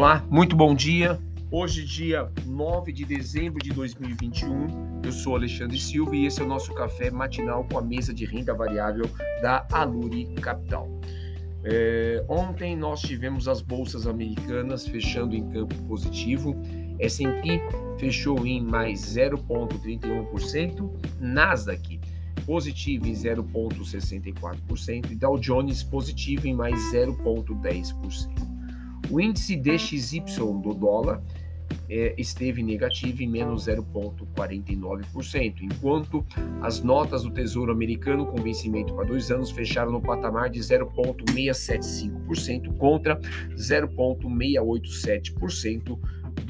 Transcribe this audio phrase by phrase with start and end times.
[0.00, 1.20] Olá, muito bom dia.
[1.50, 6.48] Hoje, dia 9 de dezembro de 2021, eu sou Alexandre Silva e esse é o
[6.48, 9.04] nosso café matinal com a mesa de renda variável
[9.42, 10.88] da Aluri Capital.
[11.64, 16.56] É, ontem nós tivemos as bolsas americanas fechando em campo positivo.
[16.98, 17.60] S&P
[17.98, 20.90] fechou em mais 0,31%,
[21.20, 22.00] Nasdaq
[22.46, 28.49] positivo em 0,64% e Dow Jones positivo em mais 0,10%.
[29.10, 30.22] O índice DXY
[30.62, 31.20] do dólar
[31.88, 36.24] é, esteve negativo em menos 0,49%, enquanto
[36.62, 42.76] as notas do Tesouro Americano com vencimento para dois anos fecharam no patamar de 0,675%
[42.76, 43.18] contra
[43.56, 45.98] 0,687%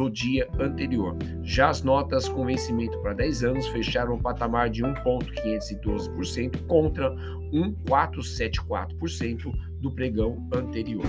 [0.00, 1.14] do dia anterior.
[1.42, 7.14] Já as notas com vencimento para 10 anos fecharam no patamar de 1,512% contra
[7.52, 11.04] 1,474% do pregão anterior.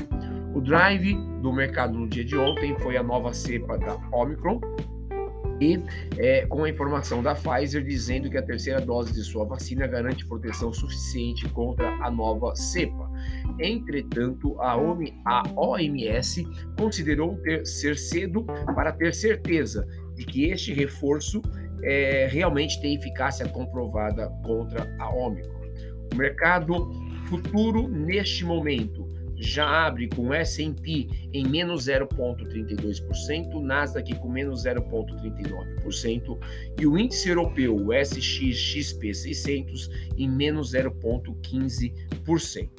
[0.53, 4.59] O drive do mercado no dia de ontem foi a nova cepa da Omicron,
[5.61, 5.79] e
[6.17, 10.25] é, com a informação da Pfizer dizendo que a terceira dose de sua vacina garante
[10.25, 13.09] proteção suficiente contra a nova cepa.
[13.59, 14.75] Entretanto, a,
[15.55, 21.41] OMS considerou ter, ser cedo para ter certeza de que este reforço
[21.83, 25.61] é, realmente tem eficácia comprovada contra a Omicron.
[26.11, 26.91] O mercado
[27.27, 29.07] futuro, neste momento,
[29.41, 36.37] já abre com S&P em menos 0,32%, Nasdaq com menos 0,39%
[36.79, 42.69] e o índice europeu, o SXXP 600, em menos 0,15%.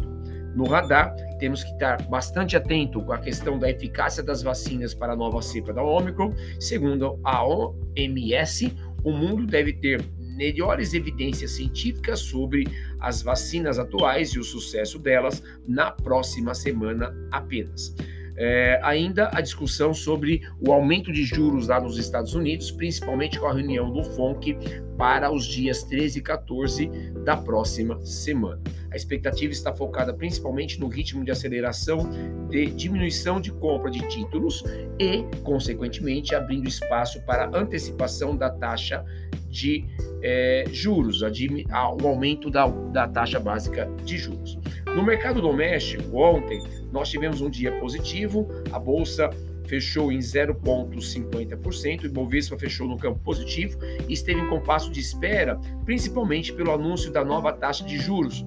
[0.55, 5.15] No radar, temos que estar bastante atento com a questão da eficácia das vacinas para
[5.15, 6.35] a nova cepa da Omicron.
[6.61, 10.05] Segundo a OMS, o mundo deve ter
[10.37, 12.67] melhores evidências científicas sobre
[13.03, 17.95] as vacinas atuais e o sucesso delas na próxima semana apenas.
[18.35, 23.47] É, ainda a discussão sobre o aumento de juros lá nos Estados Unidos, principalmente com
[23.47, 24.57] a reunião do FONC
[24.97, 26.87] para os dias 13 e 14
[27.25, 28.61] da próxima semana.
[28.91, 32.09] A expectativa está focada principalmente no ritmo de aceleração
[32.49, 34.65] de diminuição de compra de títulos
[34.99, 39.05] e, consequentemente, abrindo espaço para antecipação da taxa
[39.53, 39.85] de
[40.23, 41.29] é, juros, a,
[41.71, 44.59] a, o aumento da, da taxa básica de juros.
[44.97, 49.29] No mercado doméstico, ontem, nós tivemos um dia positivo, a bolsa
[49.69, 55.59] fechou em 0,50%, o Ibovespa fechou no campo positivo e esteve em compasso de espera,
[55.85, 58.45] principalmente pelo anúncio da nova taxa de juros.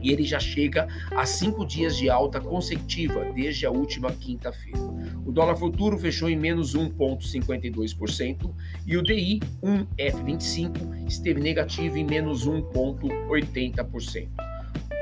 [0.00, 4.78] E ele já chega a cinco dias de alta consecutiva desde a última quinta-feira.
[5.28, 8.50] O dólar futuro fechou em menos 1,52%
[8.86, 14.28] e o DI 1F25 esteve negativo em menos 1,80%.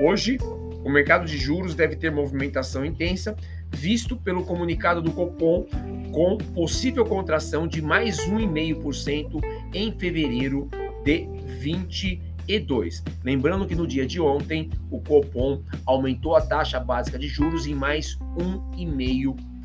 [0.03, 0.39] Hoje,
[0.85, 3.37] o mercado de juros deve ter movimentação intensa,
[3.73, 5.65] visto pelo comunicado do Copom
[6.11, 9.41] com possível contração de mais 1,5%
[9.73, 10.69] em fevereiro
[11.05, 11.25] de
[11.69, 13.05] 2022.
[13.23, 17.77] Lembrando que no dia de ontem, o Copom aumentou a taxa básica de juros em
[17.77, 19.56] mais 1,5%.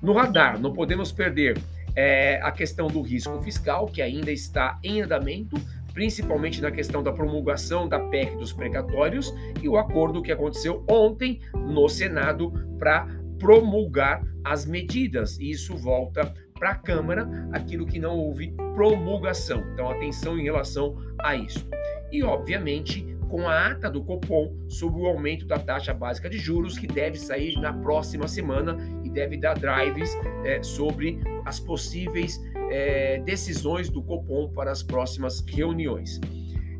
[0.00, 1.60] No radar, não podemos perder
[1.94, 5.56] é, a questão do risco fiscal, que ainda está em andamento,
[5.92, 9.32] principalmente na questão da promulgação da PEC dos precatórios
[9.62, 13.06] e o acordo que aconteceu ontem no Senado para
[13.38, 15.38] promulgar as medidas.
[15.38, 19.62] E isso volta para a Câmara, aquilo que não houve promulgação.
[19.72, 21.68] Então, atenção em relação a isso.
[22.10, 26.78] E, obviamente, com a ata do Copom sobre o aumento da taxa básica de juros,
[26.78, 32.38] que deve sair na próxima semana e deve dar drives é, sobre as possíveis
[32.70, 36.20] é, decisões do Copom para as próximas reuniões.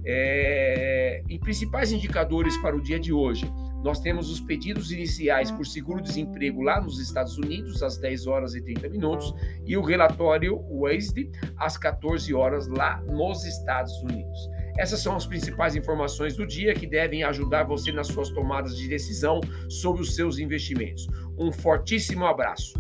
[0.04, 3.50] É, em principais indicadores para o dia de hoje,
[3.82, 8.60] nós temos os pedidos iniciais por seguro-desemprego lá nos Estados Unidos, às 10 horas e
[8.60, 14.50] 30 minutos, e o relatório WASD, às 14 horas, lá nos Estados Unidos.
[14.78, 18.88] Essas são as principais informações do dia que devem ajudar você nas suas tomadas de
[18.88, 21.06] decisão sobre os seus investimentos.
[21.38, 22.74] Um fortíssimo abraço.